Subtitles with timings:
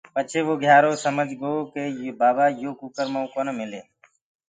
[0.13, 1.83] پڇي وو گھيارو سمج گو ڪي
[2.19, 3.81] بآبآ يو ڪُڪَر مڪٚو ڪونآ مِلي۔